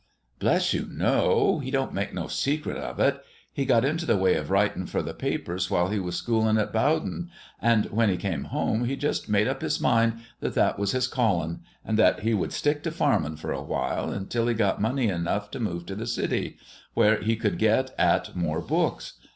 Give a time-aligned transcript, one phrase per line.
[0.39, 3.23] "Bless you, no; he don't make no secret of it.
[3.53, 6.73] He got into the way of writin' for the papers while he was schoolin' at
[6.73, 7.29] Bowdoin,
[7.61, 11.07] and when he came home he just made up his mind that that was his
[11.07, 15.07] callin', and that he would stick to farmin' for a while until he got money
[15.07, 16.57] enough to move to the city,
[16.95, 19.19] where he could get at more books.